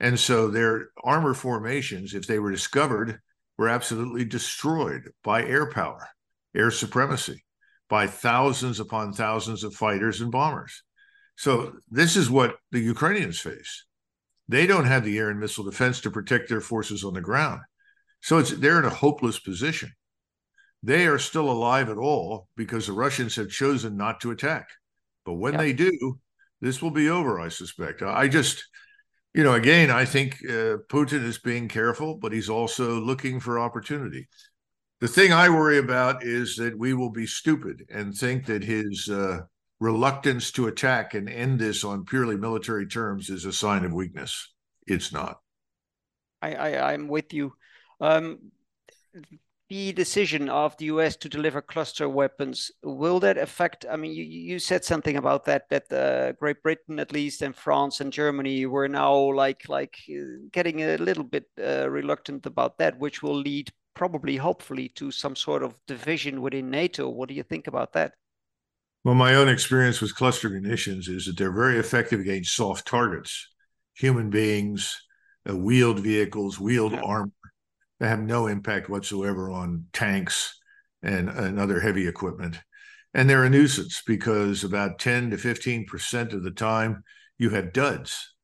[0.00, 3.20] And so their armor formations, if they were discovered,
[3.58, 6.08] were absolutely destroyed by air power,
[6.56, 7.44] air supremacy,
[7.90, 10.82] by thousands upon thousands of fighters and bombers.
[11.36, 13.84] So this is what the Ukrainians face.
[14.48, 17.60] They don't have the air and missile defense to protect their forces on the ground.
[18.22, 19.92] So it's they're in a hopeless position.
[20.82, 24.68] They are still alive at all because the Russians have chosen not to attack.
[25.24, 25.62] But when yep.
[25.62, 26.20] they do,
[26.60, 28.02] this will be over, I suspect.
[28.02, 28.64] I just,
[29.34, 33.58] you know, again, I think uh, Putin is being careful, but he's also looking for
[33.58, 34.28] opportunity.
[35.00, 39.08] The thing I worry about is that we will be stupid and think that his
[39.10, 39.40] uh,
[39.80, 44.52] reluctance to attack and end this on purely military terms is a sign of weakness.
[44.86, 45.40] It's not.
[46.40, 47.54] I, I am with you.
[48.00, 48.38] Um,
[49.68, 53.84] the decision of the US to deliver cluster weapons will that affect?
[53.90, 57.54] I mean, you, you said something about that that uh, Great Britain, at least, and
[57.54, 62.78] France and Germany were now like like uh, getting a little bit uh, reluctant about
[62.78, 67.08] that, which will lead probably, hopefully, to some sort of division within NATO.
[67.08, 68.14] What do you think about that?
[69.06, 73.46] Well, my own experience with cluster munitions is that they're very effective against soft targets,
[73.94, 75.00] human beings,
[75.48, 77.02] uh, wheeled vehicles, wheeled yeah.
[77.02, 77.30] armor.
[78.00, 80.58] They have no impact whatsoever on tanks
[81.04, 82.58] and, and other heavy equipment.
[83.14, 87.04] And they're a nuisance because about 10 to 15% of the time
[87.38, 88.34] you have duds.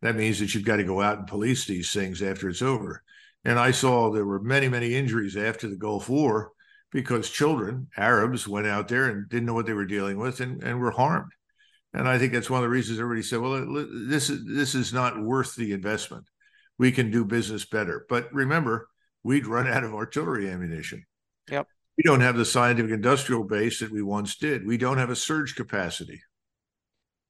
[0.00, 3.04] That means that you've got to go out and police these things after it's over.
[3.44, 6.50] And I saw there were many, many injuries after the Gulf War
[6.92, 10.62] because children, Arabs, went out there and didn't know what they were dealing with and,
[10.62, 11.32] and were harmed.
[11.94, 14.92] And I think that's one of the reasons everybody said, well, this is this is
[14.92, 16.24] not worth the investment.
[16.78, 18.06] We can do business better.
[18.08, 18.88] But remember,
[19.22, 21.04] we'd run out of artillery ammunition.
[21.50, 21.66] Yep.
[21.98, 24.66] We don't have the scientific industrial base that we once did.
[24.66, 26.22] We don't have a surge capacity.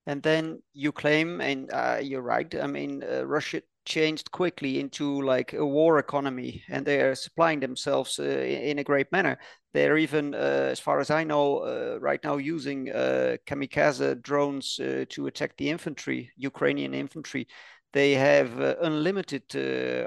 [0.07, 2.53] And then you claim, and uh, you're right.
[2.61, 7.61] I mean, uh, Russia changed quickly into like a war economy and they are supplying
[7.61, 9.39] themselves uh, in a great manner.
[9.75, 14.79] They're even uh, as far as i know uh, right now using uh, kamikaze drones
[14.79, 17.47] uh, to attack the infantry ukrainian infantry.
[17.93, 19.45] They have uh, unlimited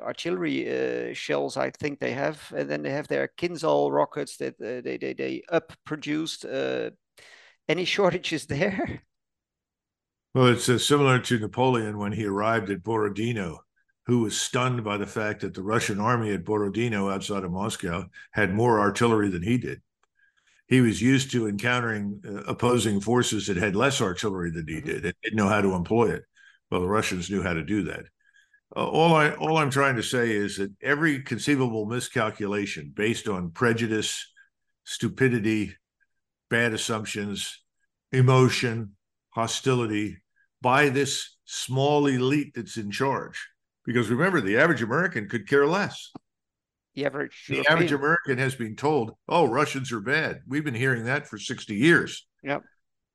[0.01, 4.97] artillery shells i think they have and then they have their kinzhal rockets that they,
[4.97, 6.45] they, they up produced
[7.67, 9.03] any shortages there?
[10.35, 13.61] Well, it's uh, similar to Napoleon when he arrived at Borodino
[14.05, 18.05] who was stunned by the fact that the Russian army at Borodino outside of Moscow
[18.31, 19.81] had more artillery than he did.
[20.67, 25.05] He was used to encountering uh, opposing forces that had less artillery than he did
[25.05, 26.23] and didn't know how to employ it.
[26.69, 28.05] Well, the Russians knew how to do that.
[28.75, 33.51] Uh, all I all I'm trying to say is that every conceivable miscalculation based on
[33.51, 34.31] prejudice,
[34.83, 35.75] stupidity,
[36.49, 37.61] bad assumptions,
[38.11, 38.95] emotion,
[39.29, 40.17] hostility
[40.61, 43.47] by this small elite that's in charge
[43.85, 46.11] because remember, the average American could care less.
[46.95, 47.73] The average the European.
[47.73, 51.75] average American has been told, "Oh, Russians are bad." We've been hearing that for sixty
[51.75, 52.25] years.
[52.43, 52.63] Yep.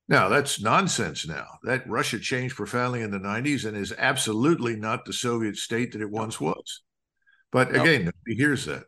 [0.09, 1.27] Now that's nonsense.
[1.27, 5.93] Now that Russia changed profoundly in the '90s and is absolutely not the Soviet state
[5.93, 6.83] that it once was.
[7.53, 8.85] But again, nobody hears that.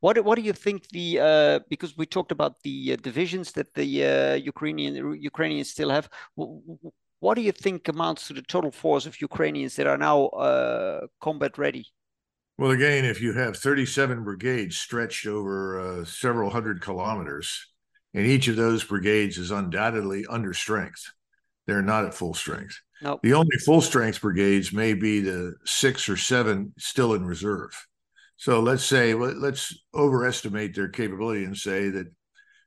[0.00, 3.72] What what do you think the uh, because we talked about the uh, divisions that
[3.74, 6.08] the uh, Ukrainian Ukrainians still have.
[7.20, 11.06] What do you think amounts to the total force of Ukrainians that are now uh,
[11.20, 11.86] combat ready?
[12.56, 17.66] Well, again, if you have 37 brigades stretched over uh, several hundred kilometers,
[18.14, 21.12] and each of those brigades is undoubtedly under strength,
[21.66, 22.80] they're not at full strength.
[23.02, 23.20] Nope.
[23.22, 27.70] The only full strength brigades may be the six or seven still in reserve.
[28.36, 32.06] So let's say let's overestimate their capability and say that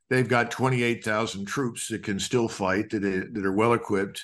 [0.10, 4.24] they've got 28,000 troops that can still fight that are, that are well equipped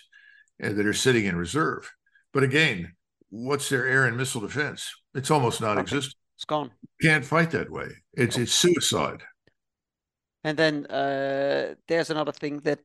[0.59, 1.91] that are sitting in reserve.
[2.33, 2.93] But again,
[3.29, 4.91] what's their air and missile defense?
[5.13, 6.15] It's almost non-existent.
[6.35, 6.71] It's gone.
[7.01, 7.89] Can't fight that way.
[8.13, 9.23] It's it's suicide.
[10.43, 12.79] And then uh, there's another thing that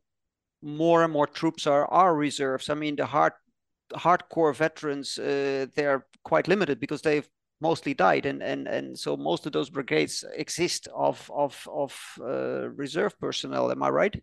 [0.62, 2.68] more and more troops are are reserves.
[2.68, 3.32] I mean, the hard
[3.92, 7.28] hardcore veterans uh, they're quite limited because they've
[7.60, 12.68] mostly died, and and and so most of those brigades exist of of of uh,
[12.70, 13.70] reserve personnel.
[13.70, 14.22] Am I right?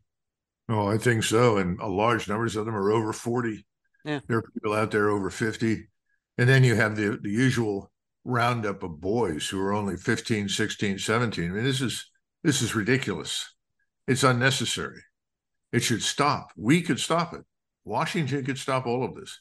[0.72, 3.66] Oh, I think so, and a large numbers of them are over forty.
[4.06, 5.88] Yeah, there are people out there over fifty,
[6.38, 7.92] and then you have the the usual
[8.24, 12.12] roundup of boys who are only 15 16 17 i mean this is
[12.44, 13.52] this is ridiculous
[14.08, 15.02] it's unnecessary
[15.72, 16.52] it should stop.
[16.58, 17.42] We could stop it.
[17.86, 19.40] Washington could stop all of this.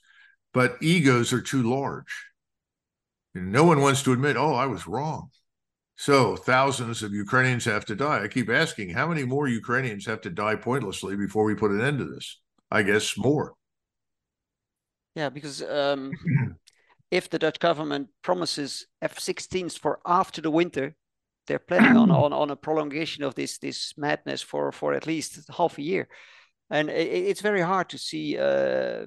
[0.52, 2.26] But egos are too large.
[3.34, 5.30] And no one wants to admit, oh, I was wrong.
[6.00, 8.22] So thousands of Ukrainians have to die.
[8.24, 11.82] I keep asking, how many more Ukrainians have to die pointlessly before we put an
[11.82, 12.40] end to this?
[12.70, 13.52] I guess more.
[15.14, 16.12] Yeah, because um,
[17.10, 20.96] if the Dutch government promises F 16s for after the winter,
[21.46, 25.50] they're planning on, on on a prolongation of this this madness for for at least
[25.54, 26.08] half a year,
[26.70, 29.04] and it, it's very hard to see uh,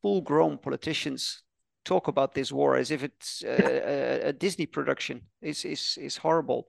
[0.00, 1.42] full-grown politicians
[1.86, 5.22] talk about this war as if it's a, a, a Disney production.
[5.40, 6.68] It's is is horrible.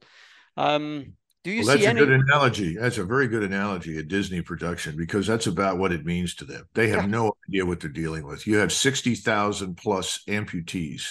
[0.56, 2.00] Um, do you well, that's see a any?
[2.00, 2.78] good analogy.
[2.78, 6.46] That's a very good analogy, a Disney production, because that's about what it means to
[6.46, 6.66] them.
[6.74, 7.10] They have yeah.
[7.10, 8.48] no idea what they're dealing with.
[8.48, 11.04] You have sixty thousand plus amputees.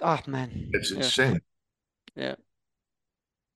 [0.00, 0.96] Oh man, it's yeah.
[0.98, 1.40] insane.
[2.14, 2.34] Yeah.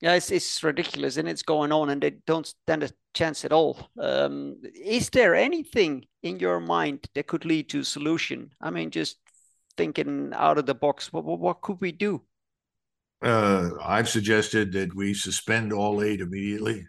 [0.02, 3.52] Yeah, it's, it's ridiculous and it's going on and they don't stand a chance at
[3.52, 3.90] all.
[3.98, 8.50] Um, is there anything in your mind that could lead to solution?
[8.60, 9.16] I mean, just
[9.76, 12.22] thinking out of the box, what, what, could we do?
[13.22, 16.86] Uh, I've suggested that we suspend all aid immediately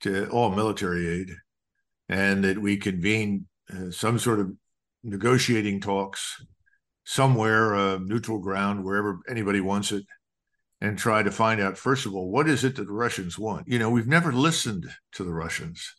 [0.00, 1.30] to all military aid
[2.08, 4.52] and that we convene uh, some sort of
[5.02, 6.44] negotiating talks
[7.04, 10.04] somewhere, uh, neutral ground, wherever anybody wants it
[10.80, 13.66] and try to find out, first of all, what is it that the Russians want?
[13.68, 15.94] You know, we've never listened to the Russians.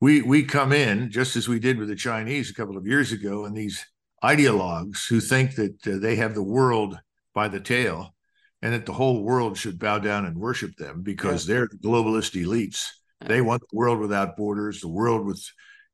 [0.00, 3.12] We, we come in, just as we did with the Chinese a couple of years
[3.12, 3.84] ago, and these
[4.22, 6.98] ideologues who think that uh, they have the world
[7.34, 8.14] by the tail
[8.60, 11.54] and that the whole world should bow down and worship them because yeah.
[11.54, 12.86] they're the globalist elites.
[13.20, 15.44] They want the world without borders, the world with,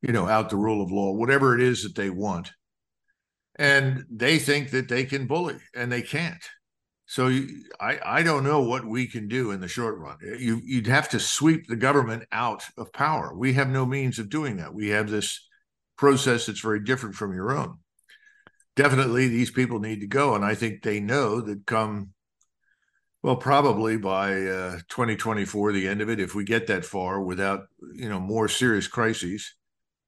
[0.03, 2.53] you know, out the rule of law, whatever it is that they want.
[3.57, 6.43] And they think that they can bully, and they can't
[7.09, 7.35] so
[7.81, 10.19] I, I don't know what we can do in the short run.
[10.21, 13.35] You, you'd have to sweep the government out of power.
[13.35, 14.75] We have no means of doing that.
[14.75, 15.49] We have this
[15.97, 17.79] process that's very different from your own.
[18.79, 22.11] Definitely, these people need to go, and I think they know that come,
[23.25, 27.67] well, probably by uh, 2024, the end of it, if we get that far without
[27.93, 29.53] you know more serious crises,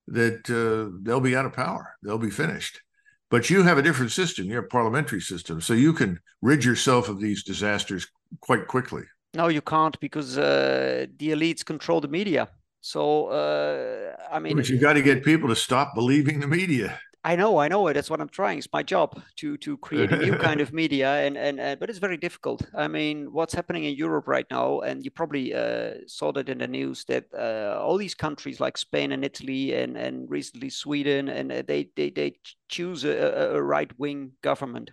[0.06, 1.96] that uh, they'll be out of power.
[2.04, 2.80] They'll be finished.
[3.28, 4.44] But you have a different system.
[4.44, 8.06] You have a parliamentary system, so you can rid yourself of these disasters
[8.40, 9.02] quite quickly.
[9.34, 12.48] No, you can't because uh, the elites control the media.
[12.82, 17.00] So uh, I mean, but you got to get people to stop believing the media.
[17.22, 17.94] I know, I know it.
[17.94, 18.56] That's what I'm trying.
[18.56, 21.90] It's my job to to create a new kind of media, and, and and but
[21.90, 22.62] it's very difficult.
[22.74, 26.58] I mean, what's happening in Europe right now, and you probably uh, saw that in
[26.58, 31.28] the news that uh, all these countries like Spain and Italy, and and recently Sweden,
[31.28, 32.36] and uh, they they they
[32.70, 34.90] choose a, a right wing government,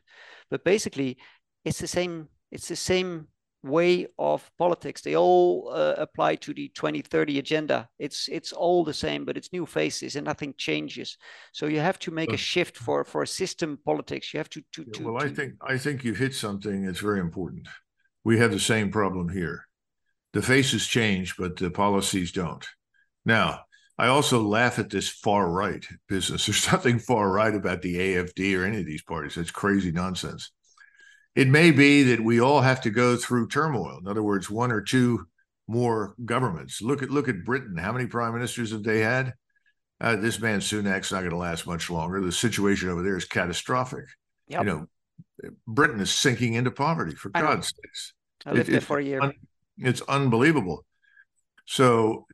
[0.49, 1.17] but basically,
[1.63, 2.27] it's the same.
[2.51, 3.27] It's the same
[3.67, 5.01] way of politics.
[5.01, 7.89] They all uh, apply to the 2030 agenda.
[7.99, 11.17] It's it's all the same, but it's new faces and nothing changes.
[11.53, 14.33] So you have to make a shift for for system politics.
[14.33, 15.25] You have to to, to Well, to...
[15.25, 17.67] I think I think you hit something that's very important.
[18.23, 19.63] We have the same problem here.
[20.33, 22.65] The faces change, but the policies don't.
[23.25, 23.61] Now,
[23.97, 26.45] I also laugh at this far right business.
[26.47, 29.35] There's nothing far right about the AFD or any of these parties.
[29.35, 30.51] That's crazy nonsense
[31.37, 33.99] it may be that we all have to go through turmoil.
[33.99, 35.27] In other words, one or two
[35.67, 36.81] more governments.
[36.81, 37.77] Look at look at Britain.
[37.77, 39.35] How many prime ministers have they had?
[40.01, 42.21] Uh, this man Sunak's not going to last much longer.
[42.21, 44.05] The situation over there is catastrophic.
[44.47, 44.61] Yep.
[44.61, 47.13] You know, Britain is sinking into poverty.
[47.13, 48.13] For God's sakes.
[48.43, 49.21] I lived it, there for a year.
[49.21, 49.33] Un,
[49.77, 50.85] it's unbelievable.
[51.65, 52.25] So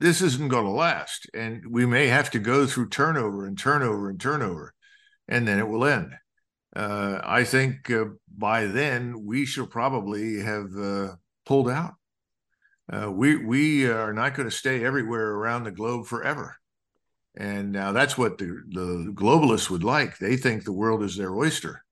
[0.00, 4.10] this isn't going to last, and we may have to go through turnover and turnover
[4.10, 4.74] and turnover,
[5.28, 6.14] and then it will end.
[6.78, 8.04] Uh, I think uh,
[8.36, 11.94] by then we shall probably have uh, pulled out.
[12.90, 16.56] Uh, we we are not going to stay everywhere around the globe forever,
[17.36, 20.18] and now that's what the the globalists would like.
[20.18, 21.84] They think the world is their oyster,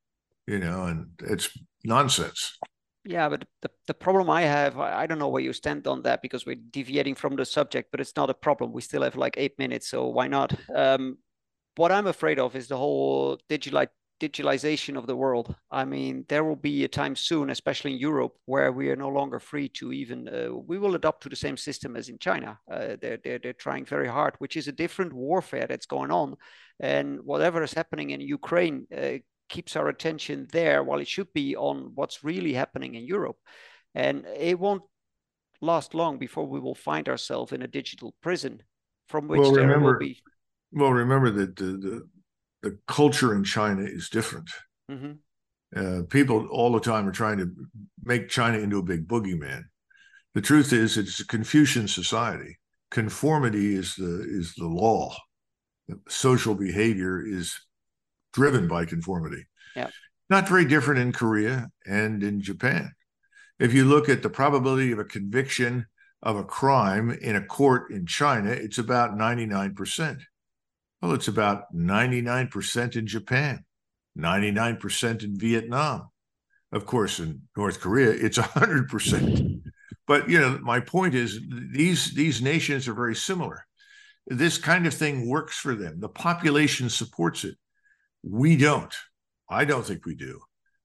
[0.47, 1.51] you know, and it's
[1.83, 2.57] nonsense.
[3.05, 6.23] Yeah, but the, the problem I have, I don't know where you stand on that
[6.23, 8.73] because we're deviating from the subject, but it's not a problem.
[8.73, 10.55] We still have like eight minutes, so why not?
[10.75, 11.19] Um,
[11.77, 13.79] what I'm afraid of is the whole digital
[14.21, 15.55] digitalization of the world.
[15.71, 19.09] I mean, there will be a time soon, especially in Europe, where we are no
[19.09, 20.29] longer free to even.
[20.29, 22.59] Uh, we will adopt to the same system as in China.
[22.71, 26.37] Uh, they're, they're they're trying very hard, which is a different warfare that's going on,
[26.81, 31.57] and whatever is happening in Ukraine uh, keeps our attention there while it should be
[31.57, 33.37] on what's really happening in Europe.
[33.95, 34.83] And it won't
[35.61, 38.63] last long before we will find ourselves in a digital prison
[39.09, 40.21] from which well, there remember, will be.
[40.73, 42.09] Well, remember that the, the,
[42.67, 44.51] the culture in China is different.
[44.91, 45.13] Mm-hmm.
[45.77, 47.49] Uh, people all the time are trying to
[48.03, 49.63] make China into a big boogeyman.
[50.35, 52.59] The truth is, it's a Confucian society.
[52.91, 55.17] Conformity is the is the law.
[56.09, 57.57] Social behavior is
[58.33, 59.47] driven by conformity.
[59.77, 59.91] Yeah.
[60.29, 62.93] Not very different in Korea and in Japan.
[63.61, 65.87] If you look at the probability of a conviction
[66.21, 70.21] of a crime in a court in China, it's about 99%.
[71.03, 73.65] Well, it's about 99% in Japan,
[74.19, 76.09] 99% in Vietnam.
[76.73, 79.63] Of course, in North Korea, it's 100%.
[80.07, 81.41] But you know, my point is
[81.73, 83.65] these these nations are very similar.
[84.27, 86.01] This kind of thing works for them.
[86.01, 87.57] The population supports it.
[88.23, 88.95] We don't.
[89.49, 90.41] I don't think we do.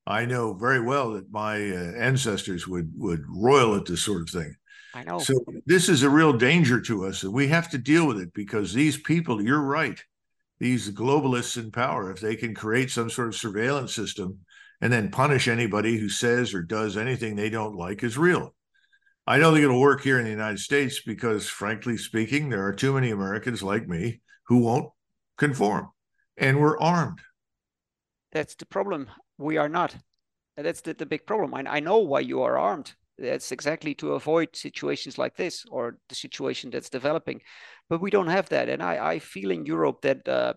[0.06, 4.30] I know very well that my uh, ancestors would would roil at this sort of
[4.30, 4.56] thing.
[4.94, 5.20] I know.
[5.20, 8.34] So this is a real danger to us, and we have to deal with it
[8.34, 9.42] because these people.
[9.42, 10.02] You're right.
[10.60, 14.40] These globalists in power, if they can create some sort of surveillance system
[14.80, 18.54] and then punish anybody who says or does anything they don't like, is real.
[19.26, 22.74] I don't think it'll work here in the United States because, frankly speaking, there are
[22.74, 24.90] too many Americans like me who won't
[25.38, 25.90] conform,
[26.38, 27.22] and we're armed.
[28.32, 29.08] That's the problem.
[29.38, 29.96] We are not.
[30.58, 31.54] That's the, the big problem.
[31.54, 32.94] I, I know why you are armed.
[33.22, 37.42] That's exactly to avoid situations like this or the situation that's developing.
[37.90, 38.70] But we don't have that.
[38.70, 40.54] And I, I feel in Europe that uh,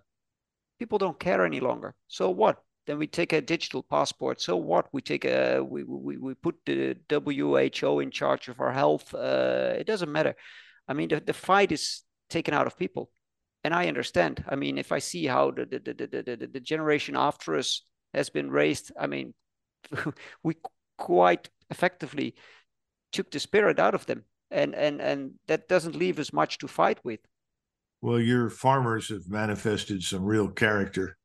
[0.79, 1.95] people don't care any longer.
[2.09, 2.59] So what?
[2.87, 4.41] Then we take a digital passport.
[4.41, 4.89] So what?
[4.93, 9.15] We take a we we, we put the WHO in charge of our health.
[9.15, 10.35] Uh, it doesn't matter.
[10.87, 13.11] I mean, the, the fight is taken out of people
[13.65, 14.45] and I understand.
[14.47, 18.29] I mean, if I see how the the, the, the, the generation after us has
[18.29, 19.35] been raised, I mean,
[20.43, 20.57] we
[20.99, 22.35] quite effectively
[23.13, 26.69] took the spirit out of them, and and and that doesn't leave us much to
[26.69, 27.21] fight with.
[28.01, 31.17] Well, your farmers have manifested some real character,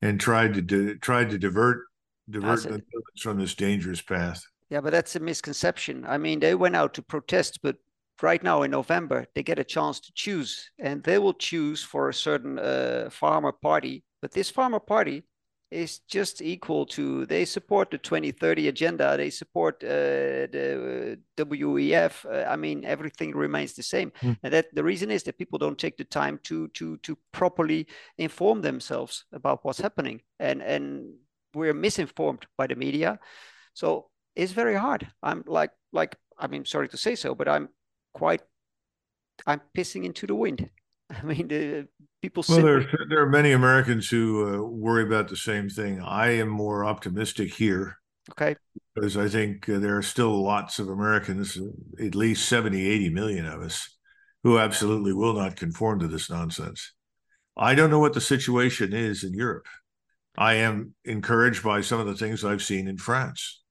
[0.00, 1.86] and tried to di- tried to divert
[2.30, 2.82] divert them
[3.20, 4.44] from this dangerous path.
[4.70, 6.04] Yeah, but that's a misconception.
[6.06, 7.76] I mean, they went out to protest, but
[8.22, 12.08] right now in November, they get a chance to choose, and they will choose for
[12.08, 14.04] a certain uh, farmer party.
[14.22, 15.24] But this farmer party
[15.74, 22.24] is just equal to they support the 2030 agenda, they support uh, the WEF.
[22.24, 24.38] Uh, I mean, everything remains the same, mm.
[24.42, 27.86] and that the reason is that people don't take the time to to to properly
[28.18, 31.14] inform themselves about what's happening, and and
[31.54, 33.18] we're misinformed by the media,
[33.74, 35.08] so it's very hard.
[35.22, 37.68] I'm like like I mean, sorry to say so, but I'm
[38.12, 38.42] quite
[39.46, 40.70] I'm pissing into the wind.
[41.10, 41.88] I mean, the
[42.22, 42.44] people.
[42.48, 46.00] Well, there, there are many Americans who uh, worry about the same thing.
[46.00, 47.98] I am more optimistic here.
[48.30, 48.56] Okay.
[48.94, 51.58] Because I think uh, there are still lots of Americans,
[52.00, 53.88] at least 70, 80 million of us,
[54.42, 56.92] who absolutely will not conform to this nonsense.
[57.56, 59.66] I don't know what the situation is in Europe.
[60.36, 63.62] I am encouraged by some of the things I've seen in France.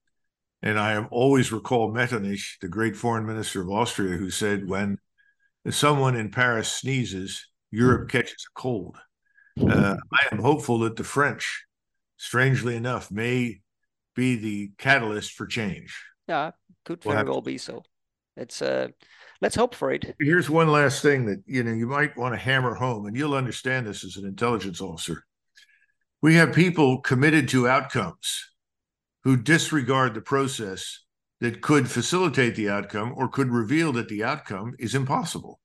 [0.62, 4.98] And I have always recall Metternich, the great foreign minister of Austria, who said, when
[5.70, 8.96] someone in Paris sneezes, Europe catches a cold.
[9.60, 11.64] Uh, I am hopeful that the French,
[12.16, 13.60] strangely enough, may
[14.14, 15.96] be the catalyst for change.
[16.28, 16.52] Yeah,
[16.84, 17.82] could very well be so.
[18.36, 18.88] It's uh,
[19.40, 20.14] let's hope for it.
[20.18, 23.34] Here's one last thing that you know you might want to hammer home, and you'll
[23.34, 25.24] understand this as an intelligence officer.
[26.20, 28.50] We have people committed to outcomes
[29.22, 31.03] who disregard the process
[31.44, 35.60] that could facilitate the outcome or could reveal that the outcome is impossible.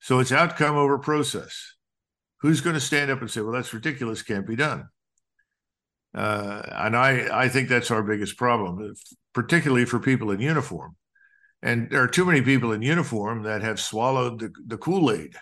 [0.00, 1.76] So it's outcome over process.
[2.42, 4.88] Who's going to stand up and say, well, that's ridiculous, can't be done?
[6.14, 8.92] Uh, and I, I think that's our biggest problem.
[9.32, 10.94] Particularly for people in uniform.
[11.62, 15.36] And there are too many people in uniform that have swallowed the, the Kool Aid,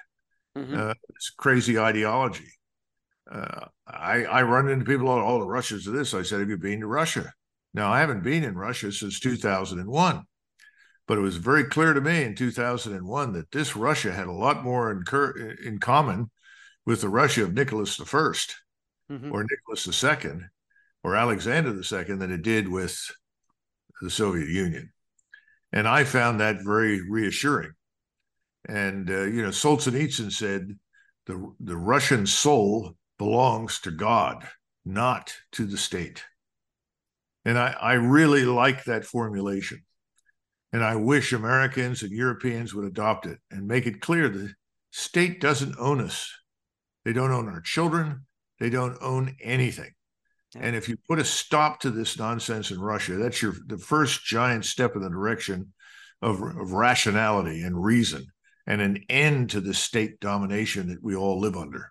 [0.57, 0.78] mm-hmm.
[0.78, 2.53] uh, this crazy ideology.
[3.28, 6.14] Uh, I, I run into people, all, all the Russians of this.
[6.14, 7.32] I said, Have you been to Russia?
[7.74, 10.22] Now, I haven't been in Russia since 2001,
[11.06, 14.62] but it was very clear to me in 2001 that this Russia had a lot
[14.62, 16.30] more in, in common
[16.84, 19.32] with the Russia of Nicholas I mm-hmm.
[19.32, 20.40] or Nicholas II
[21.02, 22.98] or Alexander II than it did with
[24.00, 24.92] the Soviet Union.
[25.72, 27.72] And I found that very reassuring.
[28.68, 30.78] And, uh, you know, Solzhenitsyn said
[31.26, 34.46] the, the Russian soul belongs to God,
[34.84, 36.24] not to the state.
[37.45, 39.82] And I, I really like that formulation.
[40.72, 44.55] And I wish Americans and Europeans would adopt it and make it clear the
[44.90, 46.32] state doesn't own us.
[47.05, 48.26] They don't own our children.
[48.59, 49.90] They don't own anything.
[50.55, 54.24] And if you put a stop to this nonsense in Russia, that's your the first
[54.24, 55.72] giant step in the direction
[56.20, 58.26] of, of rationality and reason
[58.66, 61.90] and an end to the state domination that we all live under.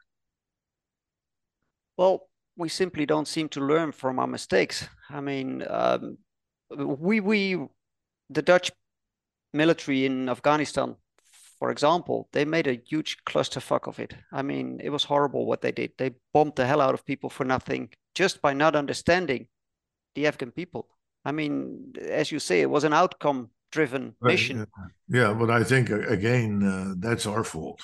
[1.98, 2.28] Well,
[2.62, 4.88] we simply don't seem to learn from our mistakes.
[5.10, 6.18] I mean, um,
[6.70, 7.42] we we
[8.30, 8.72] the Dutch
[9.52, 10.96] military in Afghanistan,
[11.60, 14.14] for example, they made a huge clusterfuck of it.
[14.32, 15.92] I mean, it was horrible what they did.
[15.98, 19.48] They bombed the hell out of people for nothing just by not understanding
[20.16, 20.88] the Afghan people.
[21.26, 24.68] I mean, as you say, it was an outcome driven mission.
[25.08, 27.82] Yeah, but I think again, uh, that's our fault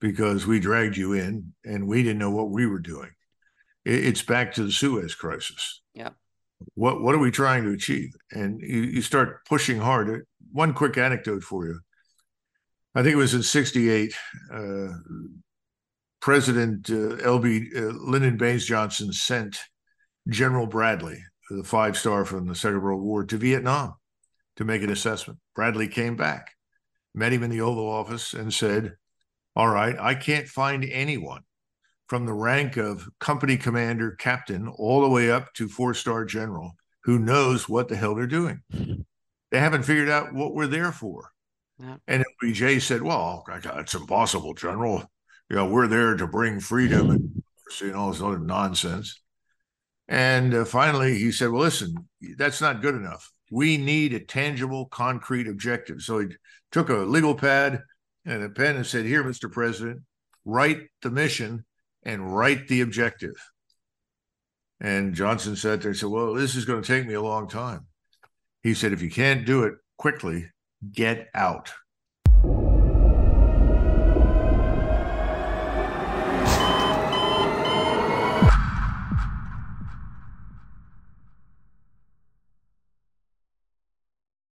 [0.00, 3.10] because we dragged you in and we didn't know what we were doing.
[3.84, 5.82] It's back to the Suez crisis.
[5.94, 6.10] Yeah.
[6.74, 8.10] What what are we trying to achieve?
[8.32, 10.26] And you, you start pushing hard.
[10.52, 11.80] One quick anecdote for you.
[12.94, 14.14] I think it was in '68.
[14.52, 14.88] Uh,
[16.20, 17.68] President uh, L.B.
[17.76, 19.60] Uh, Lyndon Baines Johnson sent
[20.28, 23.94] General Bradley, the five star from the Second World War, to Vietnam
[24.56, 25.38] to make an assessment.
[25.54, 26.50] Bradley came back,
[27.14, 28.96] met him in the Oval Office, and said,
[29.54, 31.42] All right, I can't find anyone
[32.08, 36.72] from the rank of company commander, captain, all the way up to four star general
[37.04, 38.60] who knows what the hell they're doing.
[39.50, 41.30] They haven't figured out what we're there for.
[41.78, 41.96] Yeah.
[42.06, 45.08] And LBJ said, Well, it's impossible, General
[45.48, 47.42] you know, we're there to bring freedom and
[47.80, 49.20] you know, all this other nonsense.
[50.06, 51.94] And uh, finally, he said, "Well, listen,
[52.36, 53.30] that's not good enough.
[53.50, 56.28] We need a tangible, concrete objective." So he
[56.72, 57.82] took a legal pad
[58.24, 59.50] and a pen and said, "Here, Mr.
[59.50, 60.00] President,
[60.44, 61.64] write the mission
[62.08, 63.36] and write the objective."
[64.80, 67.48] And Johnson sat there and said, "Well, this is going to take me a long
[67.48, 67.86] time."
[68.62, 70.50] He said, "If you can't do it quickly,
[70.92, 71.72] get out."